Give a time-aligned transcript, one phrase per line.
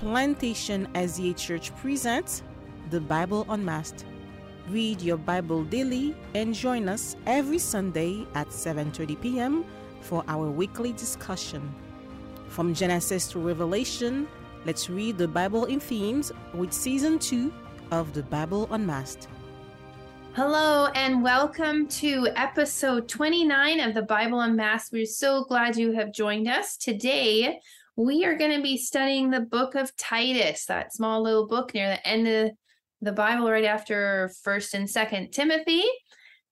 [0.00, 2.42] Plantation SDA Church presents
[2.88, 4.06] the Bible Unmasked.
[4.70, 9.62] Read your Bible daily and join us every Sunday at 7:30 p.m.
[10.00, 11.60] for our weekly discussion.
[12.48, 14.26] From Genesis to Revelation,
[14.64, 17.52] let's read the Bible in themes with season 2
[17.90, 19.28] of the Bible Unmasked.
[20.32, 24.92] Hello and welcome to episode 29 of the Bible Unmasked.
[24.92, 26.78] We're so glad you have joined us.
[26.78, 27.60] Today,
[28.00, 31.86] we are going to be studying the book of Titus, that small little book near
[31.90, 32.52] the end of
[33.02, 35.84] the Bible, right after 1st and 2nd Timothy.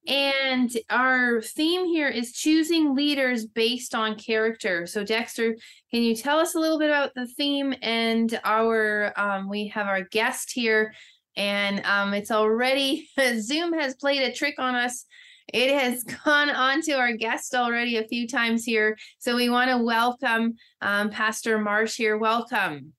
[0.07, 4.87] And our theme here is choosing leaders based on character.
[4.87, 5.57] So, Dexter,
[5.91, 7.75] can you tell us a little bit about the theme?
[7.81, 10.95] And our um, we have our guest here,
[11.35, 13.09] and um, it's already
[13.39, 15.07] Zoom has played a trick on us
[15.53, 18.97] it has gone on to our guest already a few times here.
[19.19, 22.17] So we want to welcome um, Pastor Marsh here.
[22.17, 22.93] Welcome.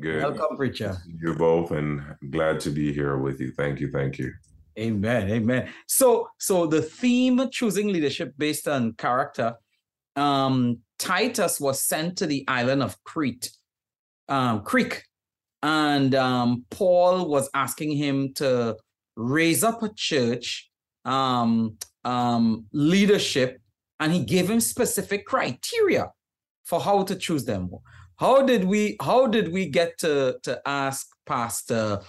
[0.00, 0.22] Good.
[0.22, 0.96] Welcome, preacher.
[1.20, 3.50] You both, and glad to be here with you.
[3.52, 3.90] Thank you.
[3.90, 4.32] Thank you.
[4.78, 5.28] Amen.
[5.28, 5.68] Amen.
[5.86, 9.54] So, so the theme choosing leadership based on character.
[10.14, 13.50] Um, Titus was sent to the island of Crete,
[14.28, 15.02] um, Creek,
[15.62, 18.76] and um, Paul was asking him to
[19.16, 20.70] raise up a church
[21.04, 23.60] um, um, leadership,
[24.00, 26.10] and he gave him specific criteria
[26.64, 27.70] for how to choose them.
[28.16, 28.96] How did we?
[29.00, 32.00] How did we get to to ask Pastor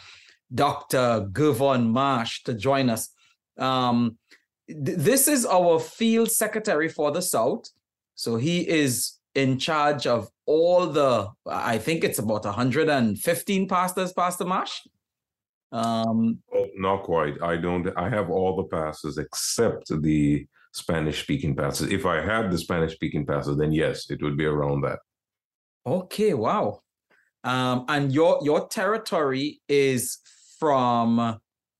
[0.53, 1.27] Dr.
[1.31, 3.09] Gervon Marsh to join us?
[3.57, 4.17] Um,
[4.67, 7.65] th- this is our field secretary for the South,
[8.15, 11.29] so he is in charge of all the.
[11.47, 14.81] I think it's about 115 pastors, Pastor Marsh.
[15.73, 17.41] Um, oh, not quite.
[17.41, 17.87] I don't.
[17.97, 21.91] I have all the passes except the Spanish-speaking passes.
[21.91, 24.99] If I had the Spanish-speaking passes, then yes, it would be around that.
[25.85, 26.33] Okay.
[26.35, 26.81] Wow.
[27.43, 30.19] Um, and your your territory is
[30.59, 31.39] from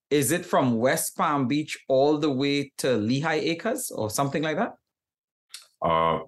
[0.09, 4.57] is it from West Palm Beach all the way to Lehigh Acres or something like
[4.57, 4.73] that?
[5.81, 6.19] Uh,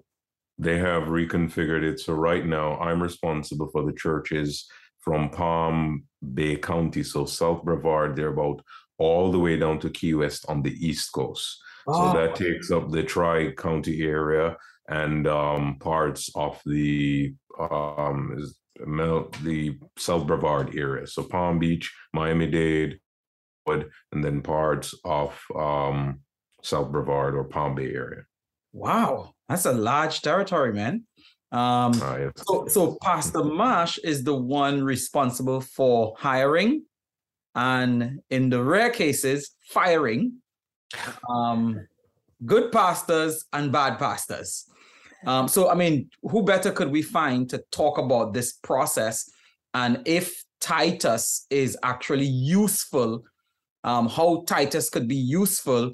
[0.58, 2.00] they have reconfigured it.
[2.00, 4.66] So right now, I'm responsible for the churches
[5.06, 8.60] from Palm Bay County, so South Brevard, they're about
[8.98, 11.62] all the way down to Key West on the East Coast.
[11.86, 12.12] Oh.
[12.12, 14.56] So that takes up the Tri County area
[14.88, 18.36] and um, parts of the um,
[19.42, 21.06] the South Brevard area.
[21.06, 22.98] So Palm Beach, Miami Dade,
[23.66, 26.20] and then parts of um,
[26.62, 28.22] South Brevard or Palm Bay area.
[28.72, 31.04] Wow, that's a large territory, man.
[31.52, 32.32] Um, yes.
[32.36, 36.84] so, so Pastor Marsh is the one responsible for hiring
[37.54, 40.34] and in the rare cases, firing
[41.30, 41.86] um,
[42.44, 44.66] good pastors and bad pastors.
[45.26, 49.30] Um, so, I mean, who better could we find to talk about this process
[49.72, 53.22] and if Titus is actually useful,
[53.84, 55.92] um, how Titus could be useful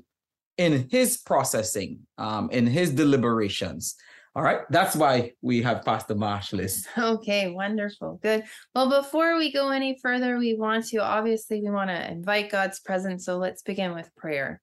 [0.57, 3.97] in his processing, um, in his deliberations.
[4.35, 4.61] All right.
[4.71, 6.89] That's why we have Pastor Marsh list.
[6.99, 8.19] Okay, wonderful.
[8.23, 8.45] Good.
[8.75, 12.81] Well, before we go any further, we want to obviously we want to invite God's
[12.81, 13.27] presence.
[13.27, 14.63] So let's begin with prayer.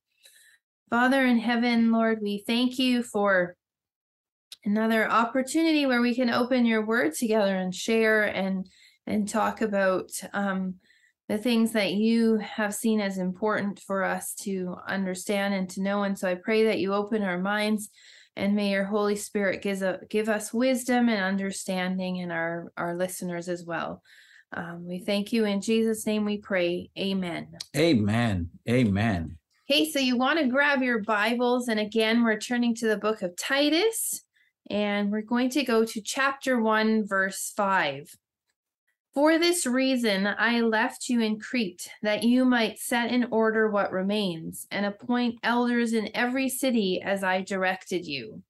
[0.89, 3.55] Father in heaven, Lord, we thank you for
[4.65, 8.67] another opportunity where we can open your word together and share and
[9.05, 10.75] and talk about um,
[11.27, 16.03] the things that you have seen as important for us to understand and to know.
[16.03, 17.89] And so I pray that you open our minds
[18.39, 22.95] and may your Holy Spirit give, a, give us wisdom and understanding and our, our
[22.95, 24.01] listeners as well.
[24.55, 26.89] Um, we thank you in Jesus' name we pray.
[26.97, 27.49] Amen.
[27.75, 28.49] Amen.
[28.67, 29.37] Amen.
[29.69, 31.67] Okay, so you want to grab your Bibles.
[31.67, 34.23] And again, we're turning to the book of Titus,
[34.69, 38.09] and we're going to go to chapter 1, verse 5.
[39.19, 43.91] For this reason I left you in Crete, that you might set in order what
[43.91, 48.43] remains, and appoint elders in every city as I directed you.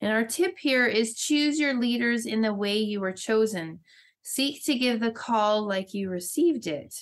[0.00, 3.80] And our tip here is choose your leaders in the way you were chosen.
[4.22, 6.94] Seek to give the call like you received it.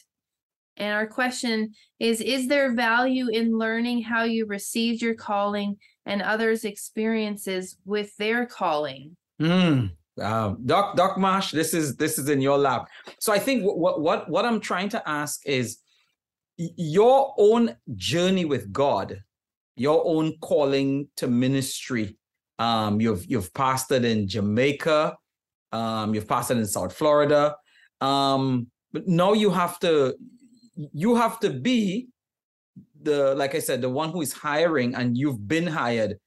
[0.79, 5.77] And our question is Is there value in learning how you received your calling
[6.07, 9.19] and others' experiences with their calling?
[9.39, 9.91] Mm,
[10.21, 12.89] um, Doc Doc Marsh, this is this is in your lap.
[13.19, 15.79] So I think what what what I'm trying to ask is
[16.57, 19.23] your own journey with God,
[19.77, 22.17] your own calling to ministry.
[22.59, 25.17] Um, you've you've pastored in Jamaica,
[25.73, 27.57] um, you've pastored in South Florida,
[28.01, 30.15] um, but now you have to
[30.75, 32.09] you have to be
[33.03, 36.19] the like I said, the one who is hiring, and you've been hired.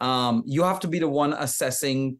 [0.00, 2.18] Um, you have to be the one assessing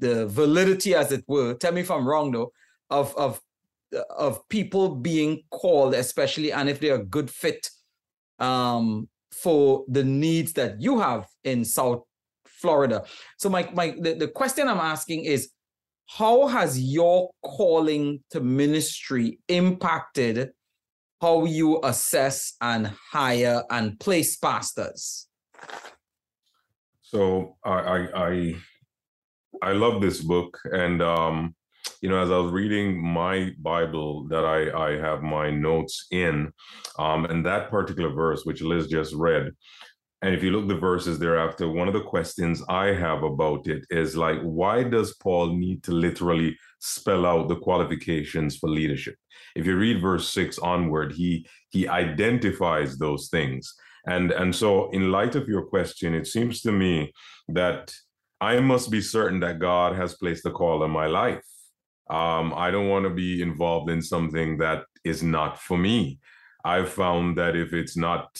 [0.00, 1.54] the validity, as it were.
[1.54, 2.52] Tell me if I'm wrong, though,
[2.88, 3.40] of of
[4.16, 7.70] of people being called, especially, and if they're a good fit
[8.38, 12.02] um, for the needs that you have in South
[12.46, 13.04] Florida.
[13.38, 15.50] So my my the, the question I'm asking is
[16.06, 20.50] how has your calling to ministry impacted
[21.20, 25.28] how you assess and hire and place pastors?
[27.02, 28.54] So I I I,
[29.62, 31.54] I love this book, and um,
[32.00, 36.52] you know, as I was reading my Bible that I I have my notes in,
[36.98, 39.52] um, and that particular verse which Liz just read,
[40.22, 43.86] and if you look the verses thereafter, one of the questions I have about it
[43.90, 49.16] is like, why does Paul need to literally spell out the qualifications for leadership?
[49.56, 53.74] If you read verse six onward, he he identifies those things.
[54.06, 57.12] And and so in light of your question, it seems to me
[57.48, 57.92] that
[58.40, 61.44] I must be certain that God has placed a call in my life.
[62.08, 66.18] Um, I don't want to be involved in something that is not for me.
[66.64, 68.38] I've found that if it's not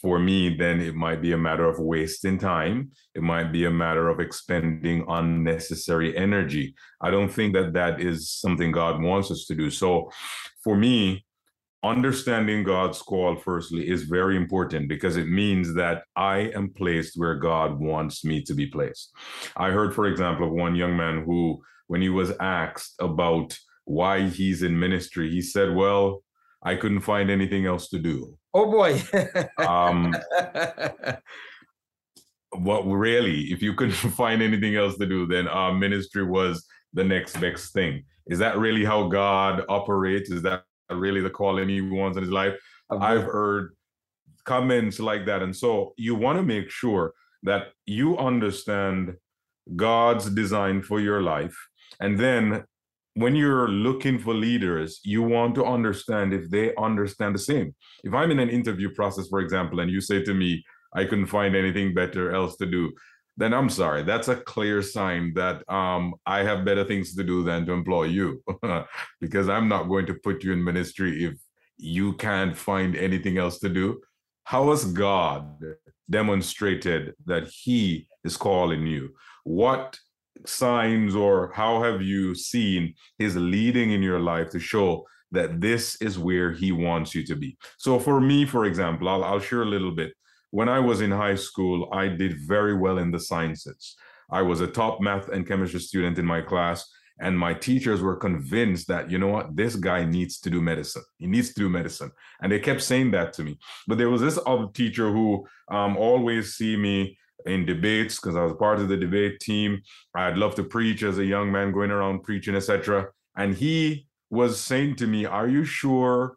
[0.00, 2.92] for me, then it might be a matter of wasting time.
[3.14, 6.74] It might be a matter of expending unnecessary energy.
[7.00, 9.70] I don't think that that is something God wants us to do.
[9.70, 10.10] So
[10.62, 11.24] for me,
[11.84, 17.36] understanding God's call, firstly, is very important because it means that I am placed where
[17.36, 19.12] God wants me to be placed.
[19.56, 24.28] I heard, for example, of one young man who, when he was asked about why
[24.28, 26.22] he's in ministry, he said, Well,
[26.62, 28.36] I couldn't find anything else to do.
[28.52, 29.00] Oh boy.
[29.58, 30.14] um,
[32.50, 37.04] what really, if you couldn't find anything else to do, then our ministry was the
[37.04, 38.04] next best thing.
[38.26, 40.30] Is that really how God operates?
[40.30, 42.54] Is that really the calling he wants in his life?
[42.90, 43.74] I've heard
[44.44, 45.42] comments like that.
[45.42, 47.12] And so you want to make sure
[47.42, 49.14] that you understand
[49.76, 51.56] God's design for your life.
[52.00, 52.64] And then
[53.14, 57.74] when you're looking for leaders, you want to understand if they understand the same.
[58.04, 60.64] If I'm in an interview process, for example, and you say to me,
[60.94, 62.92] I couldn't find anything better else to do,
[63.38, 64.02] then I'm sorry.
[64.02, 68.04] That's a clear sign that um, I have better things to do than to employ
[68.04, 68.42] you,
[69.20, 71.34] because I'm not going to put you in ministry if
[71.76, 74.00] you can't find anything else to do.
[74.42, 75.62] How has God
[76.10, 79.10] demonstrated that He is calling you?
[79.44, 79.96] What
[80.46, 85.96] signs or how have you seen his leading in your life to show that this
[86.00, 89.62] is where he wants you to be so for me for example i'll, I'll share
[89.62, 90.12] a little bit
[90.50, 93.96] when i was in high school i did very well in the sciences.
[94.30, 96.86] I was a top math and chemistry student in my class
[97.20, 99.56] and my teachers were convinced that you know what?
[99.56, 101.02] This guy needs to do medicine.
[101.18, 102.12] He needs to do medicine.
[102.40, 103.58] And they kept saying that to me.
[103.86, 108.44] But there was this other teacher who um, always see me in debates because I
[108.44, 109.80] was part of the debate team.
[110.14, 113.08] I'd love to preach as a young man going around preaching, etc.
[113.36, 116.36] And he was saying to me, Are you sure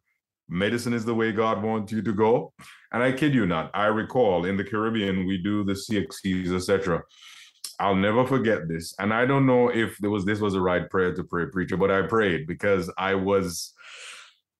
[0.51, 2.53] medicine is the way God wants you to go?
[2.91, 7.01] And I kid you not, I recall in the Caribbean, we do the CXCs, etc.
[7.79, 8.93] I'll never forget this.
[8.99, 11.77] And I don't know if there was this was a right prayer to pray, preacher,
[11.77, 13.73] but I prayed because I was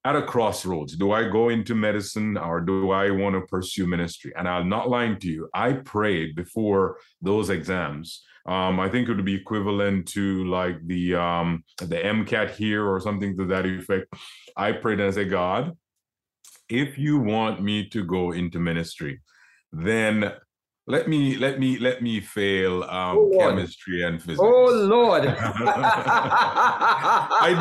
[0.04, 0.96] at a crossroads.
[0.96, 4.34] Do I go into medicine or do I want to pursue ministry?
[4.36, 5.50] And I'm not lying to you.
[5.54, 8.24] I prayed before those exams.
[8.48, 13.00] Um, I think it would be equivalent to like the um, the MCAT here or
[13.00, 14.12] something to that effect.
[14.58, 15.78] I prayed and I said, God,
[16.72, 19.22] if you want me to go into ministry,
[19.72, 20.32] then
[20.88, 24.40] let me let me let me fail um, oh, chemistry and physics.
[24.42, 25.26] Oh Lord!
[25.28, 25.38] I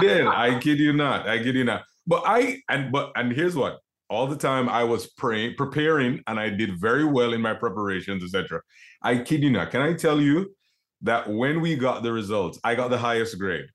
[0.00, 0.26] did.
[0.26, 1.28] I kid you not.
[1.28, 1.82] I kid you not.
[2.06, 6.40] But I and but and here's what all the time I was praying, preparing, and
[6.40, 8.62] I did very well in my preparations, etc.
[9.02, 9.70] I kid you not.
[9.70, 10.54] Can I tell you
[11.02, 13.66] that when we got the results, I got the highest grade,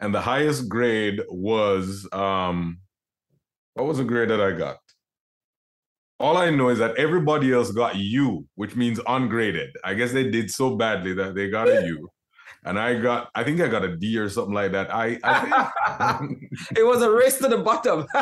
[0.00, 2.78] and the highest grade was um,
[3.74, 4.78] what was the grade that I got?
[6.18, 9.70] All I know is that everybody else got U, which means ungraded.
[9.84, 12.10] I guess they did so badly that they got a U
[12.64, 14.94] and I got, I think I got a D or something like that.
[14.94, 16.42] I, I think
[16.76, 18.06] it was a race to the bottom.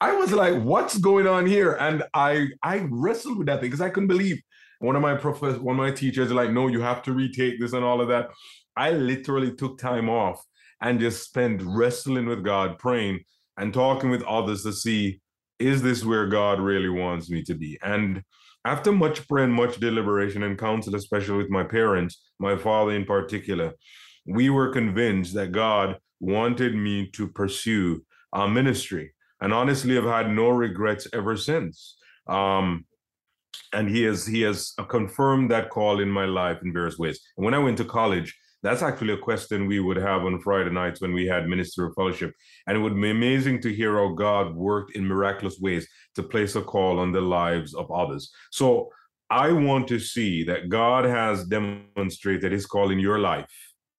[0.00, 1.76] I was like, what's going on here?
[1.78, 4.40] And I, I wrestled with that thing because I couldn't believe
[4.80, 7.72] one of my professors, one of my teachers, like, no, you have to retake this
[7.72, 8.30] and all of that.
[8.76, 10.42] I literally took time off
[10.82, 13.20] and just spent wrestling with God, praying
[13.56, 15.20] and talking with others to see,
[15.58, 17.78] is this where God really wants me to be?
[17.82, 18.22] And
[18.64, 23.04] after much prayer and much deliberation and counsel, especially with my parents, my father in
[23.04, 23.72] particular,
[24.26, 29.14] we were convinced that God wanted me to pursue our ministry.
[29.40, 31.96] And honestly, I've had no regrets ever since.
[32.28, 32.86] Um,
[33.72, 37.20] and he has he has confirmed that call in my life in various ways.
[37.36, 40.70] And when I went to college, that's actually a question we would have on Friday
[40.70, 42.32] nights when we had minister of fellowship.
[42.66, 46.54] And it would be amazing to hear how God worked in miraculous ways to place
[46.54, 48.32] a call on the lives of others.
[48.50, 48.90] So
[49.30, 53.50] I want to see that God has demonstrated his call in your life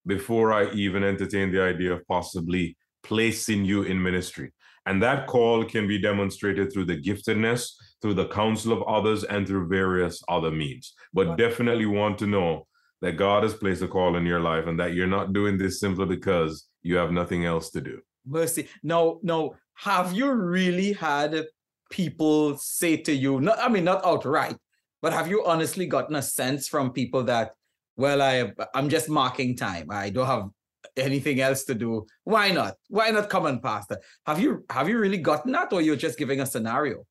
[0.06, 4.54] before I even entertain the idea of possibly placing you in ministry.
[4.86, 9.48] And that call can be demonstrated through the giftedness, through the counsel of others, and
[9.48, 10.94] through various other means.
[11.14, 12.68] But definitely want to know
[13.04, 15.82] that God has placed a call in your life and that you're not doing this
[15.82, 18.00] simply because you have nothing else to do.
[18.26, 18.70] Mercy.
[18.82, 19.56] No, no.
[19.74, 21.46] Have you really had
[21.92, 24.56] people say to you, not, I mean, not outright,
[25.02, 27.52] but have you honestly gotten a sense from people that,
[27.98, 29.88] well, I I'm just marking time.
[29.92, 30.48] I don't have
[30.96, 32.06] anything else to do.
[32.24, 32.76] Why not?
[32.88, 33.98] Why not come and pastor?
[34.26, 37.06] Have you have you really gotten that, or you're just giving a scenario?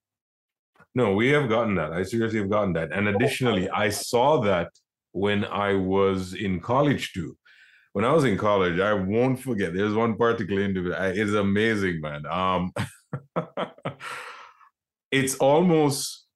[0.94, 1.92] No, we have gotten that.
[1.92, 2.92] I seriously have gotten that.
[2.92, 3.74] And oh, additionally, oh.
[3.74, 4.68] I saw that
[5.12, 7.36] when I was in college too.
[7.92, 9.74] When I was in college, I won't forget.
[9.74, 10.96] There's one particular individual.
[11.02, 12.24] It's amazing, man.
[12.26, 12.72] Um,
[15.10, 16.26] it's almost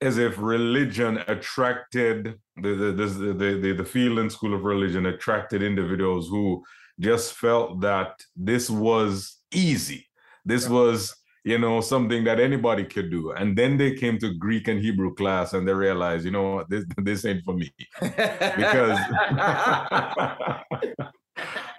[0.00, 5.06] as if religion attracted the the, the the the the field and school of religion
[5.06, 6.62] attracted individuals who
[6.98, 10.08] just felt that this was easy.
[10.44, 11.14] This was
[11.46, 15.14] you know something that anybody could do and then they came to greek and hebrew
[15.14, 18.98] class and they realized you know this this ain't for me because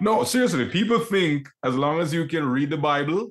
[0.00, 3.30] no seriously people think as long as you can read the bible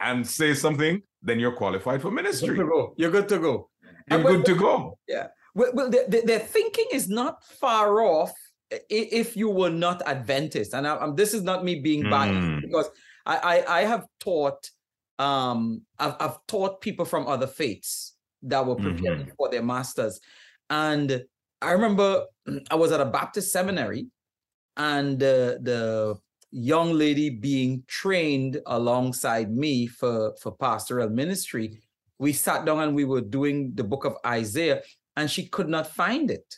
[0.00, 2.56] and say something then you're qualified for ministry
[2.96, 3.68] you're good to go
[4.10, 4.98] you're good to go.
[5.08, 5.28] Yeah.
[5.54, 8.32] Well, well the, the, their thinking is not far off
[8.70, 10.74] if you were not Adventist.
[10.74, 12.62] And I, this is not me being biased mm.
[12.62, 12.88] because
[13.24, 14.70] I, I, I have taught
[15.18, 19.30] um I've, I've taught people from other faiths that were preparing mm-hmm.
[19.36, 20.20] for their masters.
[20.70, 21.24] And
[21.62, 22.26] I remember
[22.70, 24.08] I was at a Baptist seminary
[24.76, 26.16] and uh, the
[26.50, 31.80] young lady being trained alongside me for, for pastoral ministry
[32.18, 34.82] we sat down and we were doing the book of Isaiah,
[35.16, 36.54] and she could not find it.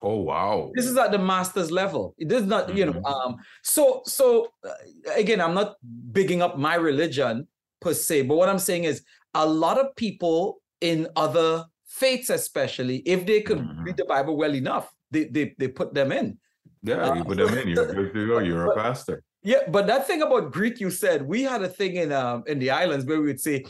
[0.00, 0.70] Oh wow!
[0.74, 2.14] This is at the master's level.
[2.18, 2.76] It is not, mm-hmm.
[2.76, 2.92] you know.
[2.92, 3.04] Mm-hmm.
[3.06, 4.74] Um, so, so uh,
[5.16, 5.76] again, I'm not
[6.12, 7.48] bigging up my religion
[7.80, 9.02] per se, but what I'm saying is
[9.34, 13.82] a lot of people in other faiths, especially if they could mm-hmm.
[13.82, 16.38] read the Bible well enough, they they they put them in.
[16.82, 17.68] Yeah, you uh, put them in.
[17.68, 18.38] You're good to go.
[18.38, 19.22] You're but, a pastor.
[19.42, 22.58] Yeah, but that thing about Greek you said, we had a thing in um in
[22.58, 23.64] the islands where we would say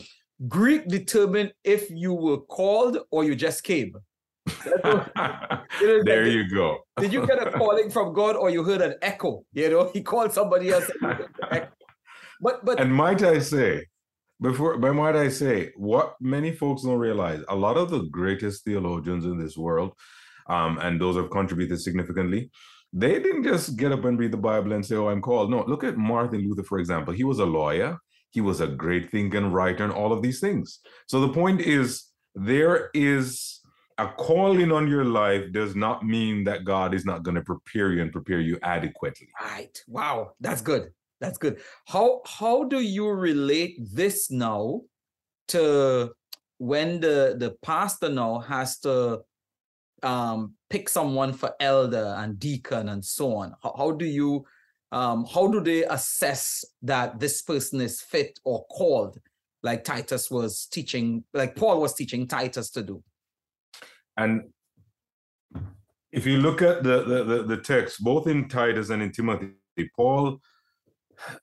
[0.47, 3.93] Greek determined if you were called or you just came.
[4.83, 6.79] there like, you go.
[6.97, 9.43] did you get a calling from God or you heard an echo?
[9.53, 10.89] You know, he called somebody else.
[12.41, 13.85] but but and might I say,
[14.41, 18.63] before by might I say, what many folks don't realize, a lot of the greatest
[18.63, 19.93] theologians in this world,
[20.47, 22.49] um, and those have contributed significantly,
[22.91, 25.51] they didn't just get up and read the Bible and say, Oh, I'm called.
[25.51, 27.13] No, look at Martin Luther, for example.
[27.13, 27.99] He was a lawyer
[28.31, 30.79] he was a great thinker and writer and all of these things.
[31.07, 32.05] So the point is,
[32.35, 33.61] there is
[33.97, 37.91] a calling on your life does not mean that God is not going to prepare
[37.91, 39.27] you and prepare you adequately.
[39.41, 39.77] Right.
[39.87, 40.33] Wow.
[40.39, 40.91] That's good.
[41.21, 41.59] That's good.
[41.87, 44.81] How how do you relate this now
[45.49, 46.11] to
[46.57, 49.21] when the the pastor now has to
[50.01, 53.53] um pick someone for elder and deacon and so on?
[53.61, 54.45] How, how do you
[54.91, 59.19] um, how do they assess that this person is fit or called,
[59.61, 63.03] like Titus was teaching, like Paul was teaching Titus to do?
[64.17, 64.49] And
[66.11, 69.53] if you look at the, the, the, the text, both in Titus and in Timothy,
[69.95, 70.41] Paul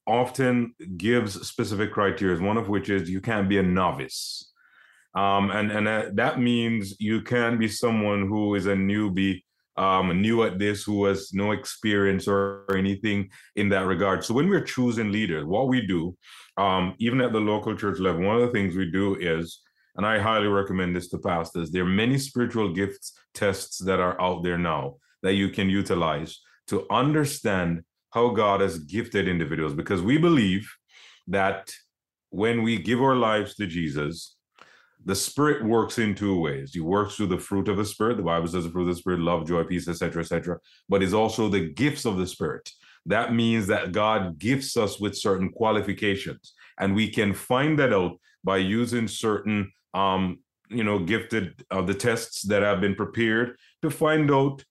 [0.07, 4.53] often gives specific criteria, one of which is you can't be a novice.
[5.15, 9.43] Um, and and uh, that means you can be someone who is a newbie
[9.77, 14.25] um, new at this, who has no experience or, or, anything in that regard.
[14.25, 16.17] So when we're choosing leaders, what we do,
[16.57, 19.61] um, even at the local church level, one of the things we do is,
[19.97, 24.21] and I highly recommend this to pastors, there are many spiritual gifts tests that are
[24.21, 27.83] out there now that you can utilize to understand
[28.17, 30.67] how God has gifted individuals, because we believe
[31.27, 31.71] that
[32.31, 34.37] when we give our lives to Jesus,
[35.05, 36.73] the spirit works in two ways.
[36.73, 38.17] He works through the fruit of the spirit.
[38.17, 40.59] The Bible says the fruit of the spirit, love, joy, peace, etc., etc.
[40.89, 42.71] But it's also the gifts of the spirit.
[43.05, 48.13] That means that God gifts us with certain qualifications, and we can find that out
[48.43, 50.39] by using certain, um,
[50.71, 54.65] you know, gifted uh, the tests that have been prepared to find out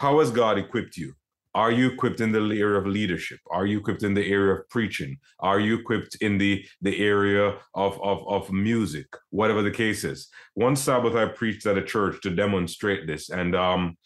[0.00, 1.14] how has God equipped you.
[1.54, 4.68] Are you equipped in the area of leadership are you equipped in the area of
[4.68, 10.04] preaching are you equipped in the the area of of, of music whatever the case
[10.04, 13.96] is one sabbath i preached at a church to demonstrate this and um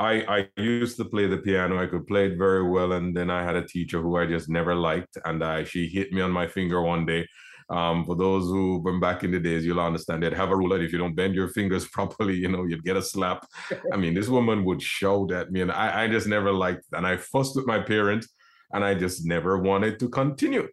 [0.00, 1.82] I, I used to play the piano.
[1.82, 2.92] I could play it very well.
[2.92, 5.18] And then I had a teacher who I just never liked.
[5.24, 7.26] And I, she hit me on my finger one day
[7.70, 10.70] um, for those who've been back in the days, you'll understand they'd have a rule
[10.70, 13.46] that if you don't bend your fingers properly, you know, you'd get a slap.
[13.92, 17.06] I mean, this woman would shout at me, and I, I just never liked, and
[17.06, 18.28] I fussed with my parents,
[18.72, 20.68] and I just never wanted to continue.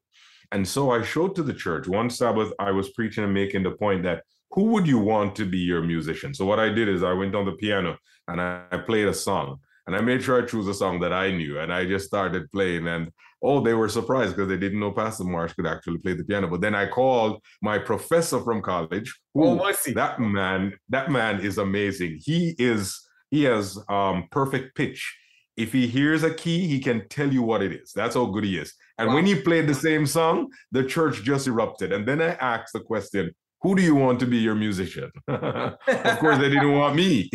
[0.51, 3.71] And so I showed to the church one Sabbath, I was preaching and making the
[3.71, 6.33] point that who would you want to be your musician?
[6.33, 7.97] So what I did is I went on the piano
[8.27, 11.13] and I, I played a song and I made sure I chose a song that
[11.13, 13.11] I knew and I just started playing and
[13.45, 16.47] oh, they were surprised because they didn't know Pastor Marsh could actually play the piano.
[16.47, 19.13] But then I called my professor from college.
[19.33, 22.19] Who, oh, that man, that man is amazing.
[22.23, 22.99] He is,
[23.29, 25.15] he has um, perfect pitch.
[25.57, 27.91] If he hears a key, he can tell you what it is.
[27.93, 28.73] That's how good he is.
[28.97, 29.15] And wow.
[29.15, 31.93] when he played the same song, the church just erupted.
[31.93, 33.33] And then I asked the question,
[33.65, 35.11] who do you want to be your musician?
[35.27, 37.29] of course, they didn't want me.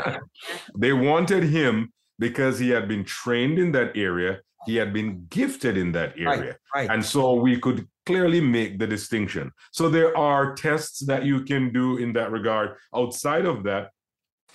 [0.78, 5.76] they wanted him because he had been trained in that area he had been gifted
[5.76, 6.56] in that area.
[6.74, 6.90] Right, right.
[6.90, 9.50] And so we could clearly make the distinction.
[9.72, 12.76] So there are tests that you can do in that regard.
[12.94, 13.90] Outside of that,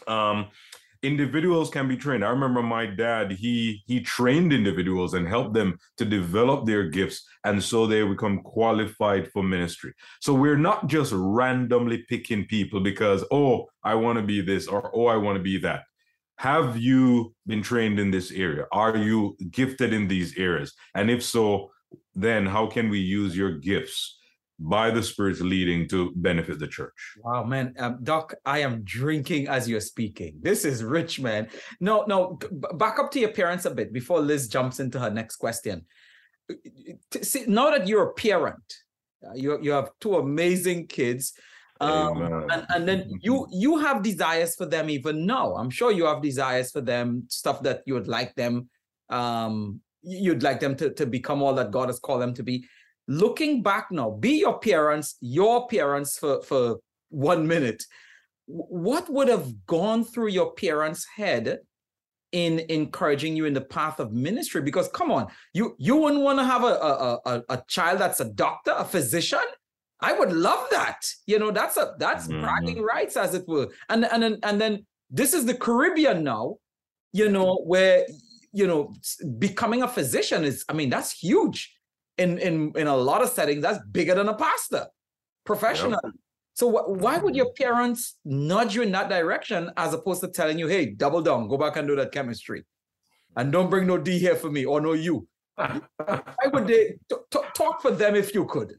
[0.07, 0.47] um,
[1.03, 2.25] individuals can be trained.
[2.25, 7.25] I remember my dad, he he trained individuals and helped them to develop their gifts
[7.43, 9.93] and so they become qualified for ministry.
[10.21, 14.91] So we're not just randomly picking people because oh, I want to be this or
[14.93, 15.83] oh, I want to be that
[16.39, 18.63] have you been trained in this area?
[18.71, 20.73] Are you gifted in these areas?
[20.95, 21.69] And if so,
[22.15, 24.18] then how can we use your gifts
[24.59, 26.93] by the Spirit's leading to benefit the church?
[27.23, 27.73] Wow, man.
[27.79, 30.35] Um, Doc, I am drinking as you're speaking.
[30.41, 31.47] This is rich, man.
[31.79, 32.39] No, no,
[32.73, 35.85] back up to your parents a bit before Liz jumps into her next question.
[37.21, 38.73] See, now that you're a parent,
[39.25, 41.33] uh, you, you have two amazing kids
[41.81, 46.05] um, and, and then you you have desires for them even now i'm sure you
[46.05, 48.69] have desires for them stuff that you would like them
[49.09, 52.65] um you'd like them to, to become all that god has called them to be
[53.09, 56.77] looking back now be your parents your parents for for
[57.09, 57.83] one minute
[58.45, 61.57] what would have gone through your parents head
[62.33, 66.37] in encouraging you in the path of ministry because come on you you wouldn't want
[66.37, 69.39] to have a, a, a, a child that's a doctor a physician
[70.01, 71.01] I would love that.
[71.25, 72.39] You know, that's a that's mm-hmm.
[72.39, 73.67] bragging rights, as it were.
[73.89, 76.55] And and then and then this is the Caribbean now,
[77.11, 78.05] you know, where
[78.53, 78.93] you know
[79.39, 81.75] becoming a physician is, I mean, that's huge
[82.19, 83.61] in in in a lot of settings.
[83.61, 84.87] That's bigger than a pastor,
[85.45, 85.99] professional.
[86.03, 86.13] Yep.
[86.53, 90.59] So wh- why would your parents nudge you in that direction as opposed to telling
[90.59, 92.65] you, "Hey, double down, go back and do that chemistry,
[93.35, 95.27] and don't bring no D here for me or no you"?
[95.55, 98.75] why would they t- t- talk for them if you could?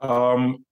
[0.00, 0.64] Um,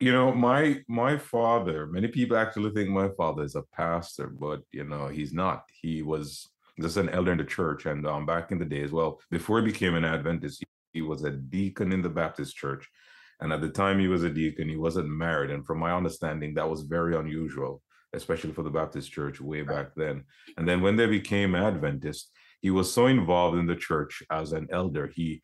[0.00, 1.86] you know, my my father.
[1.86, 5.64] Many people actually think my father is a pastor, but you know, he's not.
[5.80, 6.48] He was
[6.80, 9.60] just an elder in the church, and um, back in the day as well, before
[9.60, 12.88] he became an Adventist, he, was a deacon in the Baptist church.
[13.40, 15.50] And at the time he was a deacon, he wasn't married.
[15.50, 19.88] And from my understanding, that was very unusual, especially for the Baptist church way back
[19.96, 20.24] then.
[20.56, 24.68] And then when they became Adventist, he was so involved in the church as an
[24.70, 25.10] elder.
[25.12, 25.42] He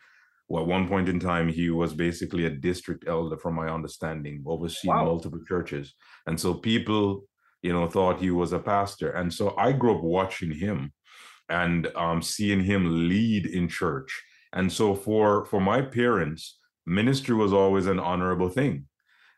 [0.48, 4.42] well, at one point in time, he was basically a district elder, from my understanding,
[4.46, 5.04] overseeing wow.
[5.04, 5.94] multiple churches.
[6.26, 7.24] And so people,
[7.60, 9.10] you know, thought he was a pastor.
[9.10, 10.92] And so I grew up watching him
[11.50, 14.22] and um, seeing him lead in church.
[14.52, 18.86] And so for for my parents, ministry was always an honorable thing.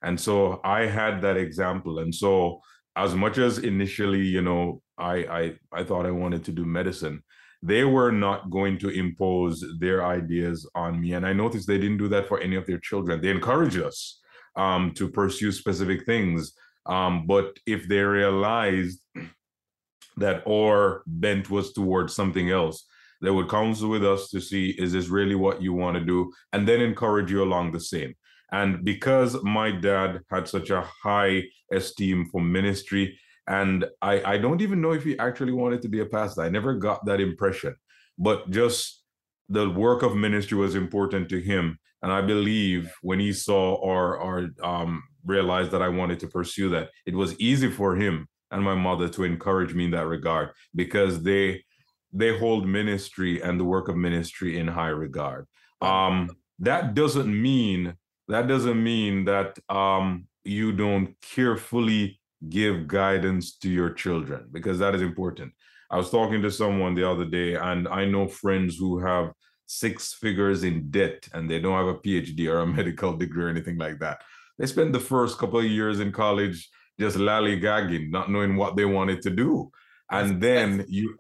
[0.02, 1.98] And so I had that example.
[1.98, 2.60] And so
[2.96, 7.22] as much as initially, you know, I I I thought I wanted to do medicine,
[7.62, 11.12] they were not going to impose their ideas on me.
[11.12, 13.20] And I noticed they didn't do that for any of their children.
[13.20, 14.20] They encouraged us
[14.56, 16.52] um, to pursue specific things.
[16.86, 19.00] Um, but if they realized
[20.16, 22.86] that our bent was towards something else,
[23.20, 26.33] they would counsel with us to see is this really what you want to do,
[26.52, 28.14] and then encourage you along the same.
[28.52, 34.61] And because my dad had such a high esteem for ministry, and I, I don't
[34.61, 36.42] even know if he actually wanted to be a pastor.
[36.42, 37.74] I never got that impression.
[38.18, 39.02] But just
[39.48, 41.78] the work of ministry was important to him.
[42.02, 46.90] And I believe when he saw or um, realized that I wanted to pursue that,
[47.06, 51.22] it was easy for him and my mother to encourage me in that regard because
[51.22, 51.62] they
[52.12, 55.46] they hold ministry and the work of ministry in high regard.
[55.80, 57.94] Um, that doesn't mean
[58.28, 64.94] that doesn't mean that um, you don't carefully give guidance to your children because that
[64.94, 65.52] is important.
[65.90, 69.32] I was talking to someone the other day, and I know friends who have
[69.66, 73.48] six figures in debt and they don't have a PhD or a medical degree or
[73.48, 74.22] anything like that.
[74.58, 76.68] They spent the first couple of years in college
[76.98, 79.70] just lollygagging, not knowing what they wanted to do.
[80.10, 81.16] And then you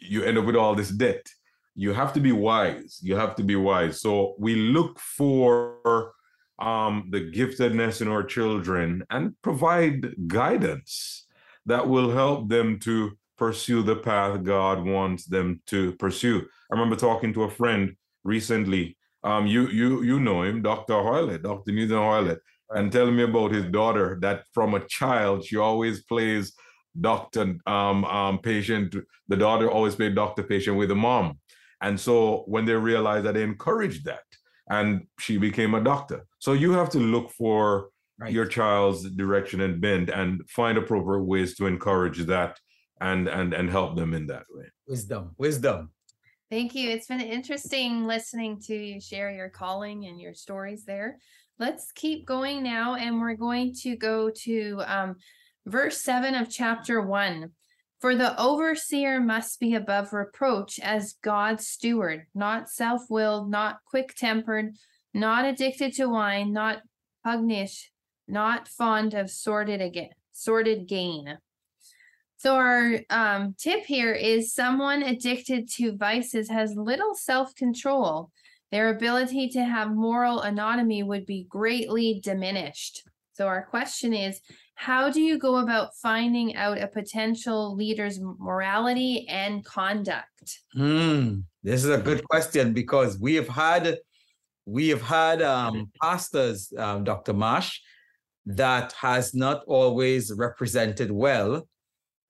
[0.00, 1.26] you end up with all this debt.
[1.74, 2.98] You have to be wise.
[3.02, 4.00] You have to be wise.
[4.00, 6.12] So we look for
[6.58, 11.26] um, the giftedness in our children and provide guidance
[11.66, 16.40] that will help them to pursue the path God wants them to pursue.
[16.40, 18.96] I remember talking to a friend recently.
[19.22, 20.94] Um, you you you know him, Dr.
[20.94, 21.72] Hoylett, Dr.
[21.72, 22.38] Newton Hoylett,
[22.70, 26.52] and telling me about his daughter that from a child she always plays
[27.00, 28.94] doctor um, um patient.
[29.28, 31.38] The daughter always played doctor patient with the mom.
[31.80, 34.24] And so when they realized that they encouraged that
[34.68, 36.26] and she became a doctor.
[36.40, 38.32] So you have to look for right.
[38.32, 42.58] your child's direction and bend and find appropriate ways to encourage that
[43.00, 45.90] and and and help them in that way wisdom wisdom
[46.50, 51.18] thank you it's been interesting listening to you share your calling and your stories there
[51.58, 55.16] let's keep going now and we're going to go to um,
[55.68, 57.50] verse 7 of chapter 1
[58.00, 64.14] for the overseer must be above reproach as God's steward, not self willed, not quick
[64.14, 64.76] tempered,
[65.12, 66.82] not addicted to wine, not
[67.24, 67.90] pugnish,
[68.28, 71.38] not fond of sordid, again, sordid gain.
[72.36, 78.30] So our um, tip here is someone addicted to vices has little self-control.
[78.70, 83.02] Their ability to have moral autonomy would be greatly diminished.
[83.32, 84.40] So our question is,
[84.78, 90.60] how do you go about finding out a potential leader's morality and conduct?
[90.72, 93.98] Hmm, this is a good question because we have had
[94.66, 97.32] we have had um, pastors, um, Dr.
[97.32, 97.80] Marsh,
[98.46, 101.66] that has not always represented well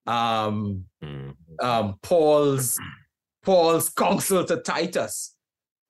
[0.06, 1.34] um, mm.
[1.60, 2.78] um, Paul's
[3.44, 5.34] Paul's counsel to Titus,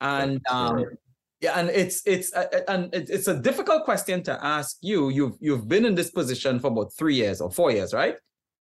[0.00, 0.84] and um,
[1.40, 5.10] yeah, and it's it's uh, uh and it's a difficult question to ask you.
[5.10, 8.16] You've you've been in this position for about three years or four years, right?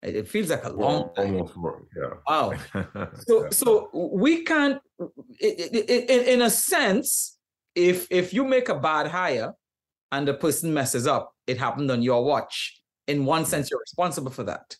[0.02, 1.34] It feels like a long time.
[1.34, 2.10] Almost four, yeah.
[2.26, 2.52] Wow.
[3.26, 4.78] so so we can't,
[5.40, 7.38] in, in a sense,
[7.74, 9.52] if if you make a bad hire
[10.12, 12.80] and the person messes up, it happened on your watch.
[13.06, 14.76] In one sense, you're responsible for that.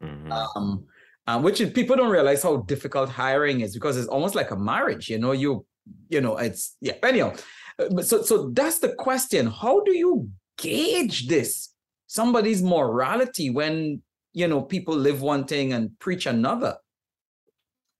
[0.00, 0.32] Mm-hmm.
[0.32, 0.84] Um,
[1.26, 5.08] um, which people don't realize how difficult hiring is because it's almost like a marriage.
[5.08, 5.64] You know, you
[6.08, 6.94] you know, it's yeah.
[7.02, 7.34] Anyhow,
[7.78, 9.46] uh, but so so that's the question.
[9.46, 11.74] How do you gauge this
[12.06, 16.76] somebody's morality when you know people live one thing and preach another?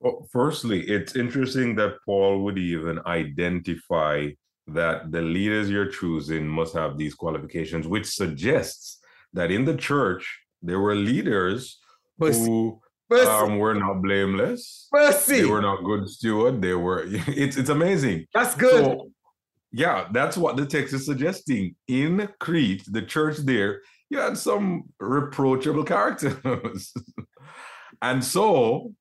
[0.01, 4.31] Well, firstly, it's interesting that Paul would even identify
[4.66, 8.99] that the leaders you're choosing must have these qualifications, which suggests
[9.33, 11.79] that in the church there were leaders
[12.18, 13.30] who Mercy.
[13.30, 14.88] Um, were not blameless.
[14.92, 15.42] Mercy.
[15.42, 16.62] They were not good steward.
[16.62, 17.04] They were.
[17.28, 18.26] It's it's amazing.
[18.32, 18.84] That's good.
[18.84, 19.10] So,
[19.72, 21.74] yeah, that's what the text is suggesting.
[21.88, 26.94] In Crete, the church there, you had some reproachable characters,
[28.02, 28.94] and so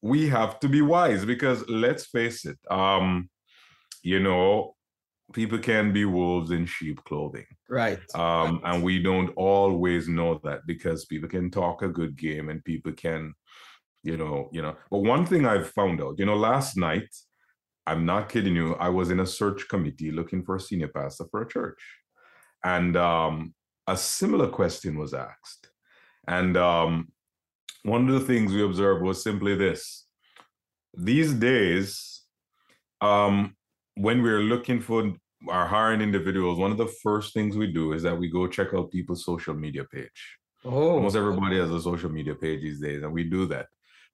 [0.00, 2.58] we have to be wise because let's face it.
[2.70, 3.28] Um,
[4.02, 4.73] you know,
[5.32, 7.46] people can be wolves in sheep clothing.
[7.68, 7.98] Right.
[8.14, 12.64] Um, and we don't always know that because people can talk a good game and
[12.64, 13.34] people can,
[14.02, 14.76] you know, you know.
[14.90, 17.08] But one thing I've found out, you know, last night,
[17.86, 21.24] I'm not kidding you, I was in a search committee looking for a senior pastor
[21.30, 21.80] for a church.
[22.62, 23.54] And um,
[23.86, 25.70] a similar question was asked.
[26.26, 27.12] And um,
[27.82, 30.06] one of the things we observed was simply this.
[30.96, 32.22] These days,
[33.00, 33.56] um,
[33.96, 35.12] when we're looking for
[35.48, 38.68] our hiring individuals, one of the first things we do is that we go check
[38.74, 40.38] out people's social media page.
[40.64, 40.96] Oh.
[40.96, 43.66] Almost everybody has a social media page these days, and we do that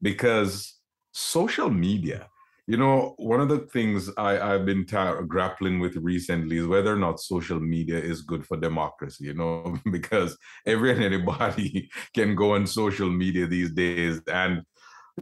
[0.03, 0.79] because
[1.13, 2.29] social media.
[2.67, 4.87] You know, one of the things I, I've been
[5.27, 9.25] grappling with recently is whether or not social media is good for democracy.
[9.25, 14.63] You know, because every and anybody can go on social media these days, and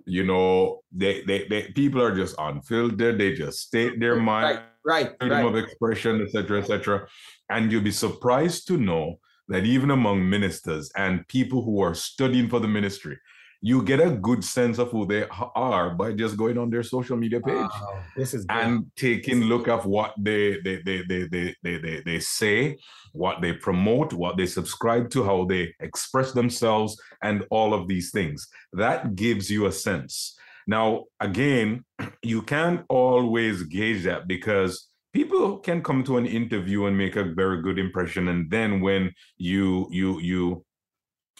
[0.05, 3.19] you know, they, they, they people are just unfiltered.
[3.19, 5.47] They just state their mind, right, right freedom right.
[5.47, 7.09] of expression, etc., etc.
[7.51, 12.49] And you'll be surprised to know that even among ministers and people who are studying
[12.49, 13.19] for the ministry,
[13.61, 17.17] you get a good sense of who they are by just going on their social
[17.17, 21.55] media page wow, this is and taking look of what they they, they they they
[21.63, 22.77] they they they say
[23.13, 28.11] what they promote what they subscribe to how they express themselves and all of these
[28.13, 28.47] things.
[28.73, 30.37] That gives you a sense.
[30.67, 31.85] Now again
[32.23, 37.25] you can't always gauge that because people can come to an interview and make a
[37.25, 40.65] very good impression and then when you you you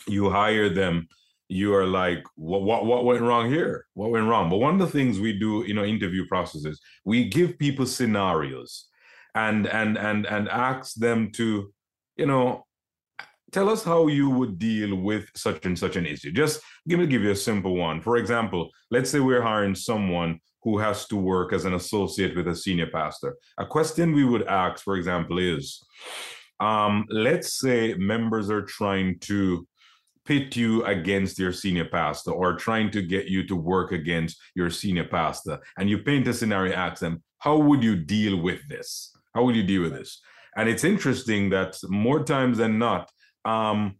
[0.07, 1.07] you hire them
[1.49, 3.87] you are like, what, what, what went wrong here?
[3.95, 4.51] What went wrong?
[4.51, 8.87] But one of the things we do in our interview processes, we give people scenarios
[9.35, 11.73] and and and and ask them to,
[12.17, 12.67] you know,
[13.51, 16.33] tell us how you would deal with such and such an issue.
[16.33, 18.01] Just give me give you a simple one.
[18.01, 22.49] For example, let's say we're hiring someone who has to work as an associate with
[22.49, 23.37] a senior pastor.
[23.59, 25.83] A question we would ask, for example, is
[26.61, 29.67] um, let's say members are trying to
[30.29, 34.69] pit you against your senior pastor or trying to get you to work against your
[34.69, 35.59] senior pastor.
[35.79, 39.17] And you paint a scenario ask them how would you deal with this?
[39.35, 40.21] How would you deal with this?
[40.55, 43.11] And it's interesting that more times than not
[43.47, 43.97] um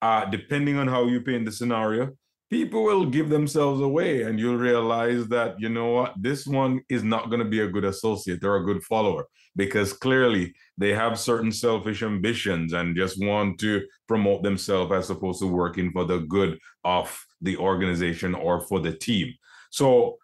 [0.00, 2.10] uh depending on how you paint the scenario
[2.54, 7.02] people will give themselves away and you'll realize that you know what this one is
[7.02, 11.18] not going to be a good associate or a good follower because clearly they have
[11.18, 16.20] certain selfish ambitions and just want to promote themselves as opposed to working for the
[16.36, 17.06] good of
[17.40, 19.34] the organization or for the team.
[19.72, 20.18] So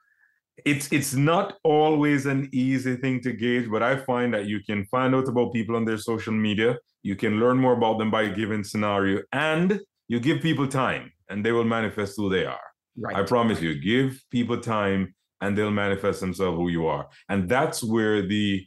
[0.64, 4.85] it's it's not always an easy thing to gauge but i find that you can
[4.95, 8.29] find out about people on their social media you can learn more about them by
[8.29, 12.61] giving scenario and you give people time and they will manifest who they are
[13.01, 13.16] Right.
[13.16, 17.09] I promise you, give people time and they'll manifest themselves who you are.
[17.29, 18.66] And that's where the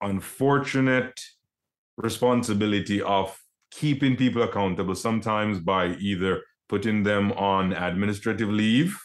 [0.00, 1.18] unfortunate
[1.96, 3.38] responsibility of
[3.70, 8.98] keeping people accountable, sometimes by either putting them on administrative leave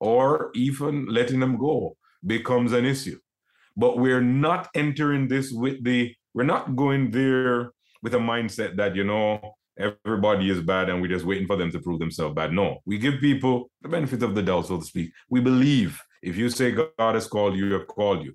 [0.00, 3.18] or even letting them go, becomes an issue.
[3.76, 8.96] But we're not entering this with the, we're not going there with a mindset that,
[8.96, 12.52] you know, everybody is bad and we're just waiting for them to prove themselves bad.
[12.52, 15.12] No, we give people the benefit of the doubt, so to speak.
[15.28, 18.34] We believe if you say God has called you, you have called you.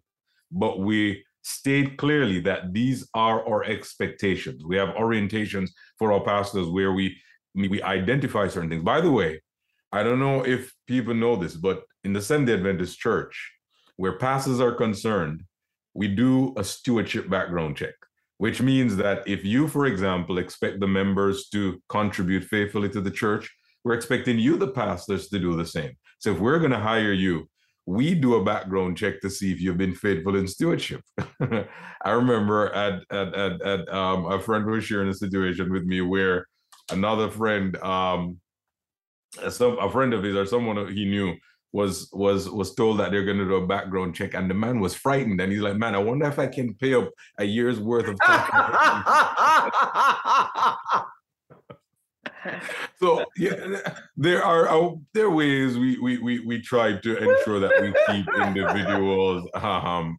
[0.51, 4.65] But we state clearly that these are our expectations.
[4.65, 7.17] We have orientations for our pastors where we
[7.55, 8.83] we identify certain things.
[8.83, 9.41] By the way,
[9.91, 13.51] I don't know if people know this, but in the Seventh Adventist Church,
[13.95, 15.43] where pastors are concerned,
[15.95, 17.95] we do a stewardship background check
[18.37, 23.11] which means that if you, for example, expect the members to contribute faithfully to the
[23.11, 23.49] church,
[23.83, 25.91] we're expecting you, the pastors, to do the same.
[26.19, 27.49] So if we're going to hire you,
[27.85, 31.01] we do a background check to see if you've been faithful in stewardship.
[31.41, 36.01] I remember at, at, at, at um, a friend was sharing a situation with me
[36.01, 36.47] where
[36.91, 38.39] another friend, um,
[39.49, 41.33] some a friend of his or someone he knew
[41.73, 44.79] was was was told that they're going to do a background check and the man
[44.79, 47.79] was frightened and he's like man i wonder if i can pay up a year's
[47.79, 48.17] worth of
[52.99, 53.81] so yeah
[54.15, 57.93] there are uh, there are ways we, we we we try to ensure that we
[58.07, 60.17] keep individuals um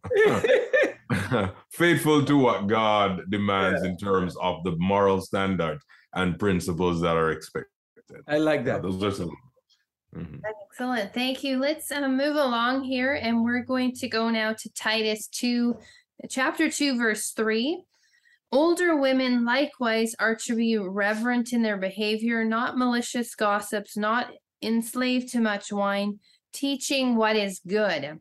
[1.71, 5.83] faithful to what god demands in terms of the moral standards
[6.13, 7.69] and principles that are expected.
[8.27, 8.81] I like Yeah, that.
[8.83, 9.31] those are some
[10.15, 10.41] Mhm.
[10.65, 11.13] Excellent.
[11.13, 11.59] Thank you.
[11.59, 15.75] Let's uh, move along here and we're going to go now to Titus 2,
[16.29, 17.83] chapter 2, verse 3.
[18.51, 24.31] Older women likewise are to be reverent in their behavior, not malicious gossips, not
[24.63, 26.19] enslaved to much wine,
[26.51, 28.19] teaching what is good.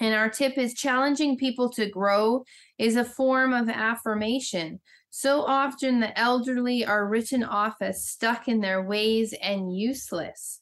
[0.00, 2.44] And our tip is challenging people to grow
[2.78, 4.80] is a form of affirmation.
[5.10, 10.59] So often the elderly are written off as stuck in their ways and useless.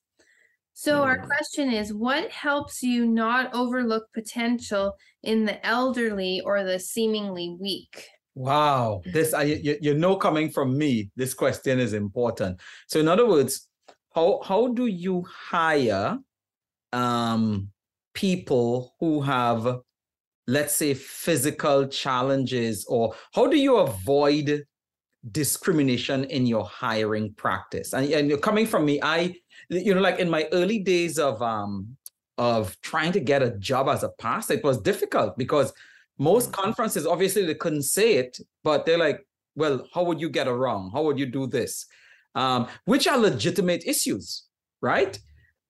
[0.80, 1.26] So our Mm.
[1.26, 8.06] question is what helps you not overlook potential in the elderly or the seemingly weak?
[8.36, 12.60] Wow, this I you, you know coming from me, this question is important.
[12.86, 13.66] So in other words,
[14.14, 16.16] how how do you hire
[16.92, 17.70] um
[18.14, 19.80] people who have
[20.46, 24.62] let's say physical challenges or how do you avoid
[25.32, 27.92] discrimination in your hiring practice?
[27.92, 29.34] And, and you're coming from me, I
[29.68, 31.96] you know like in my early days of um
[32.38, 35.72] of trying to get a job as a pastor, it was difficult because
[36.18, 40.48] most conferences obviously they couldn't say it but they're like well how would you get
[40.48, 40.92] around?
[40.92, 41.86] How would you do this?
[42.34, 44.44] Um, which are legitimate issues
[44.80, 45.18] right?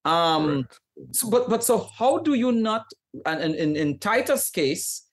[0.04, 0.68] Um
[1.12, 2.84] so, but but so how do you not
[3.26, 5.04] and and in, in titus case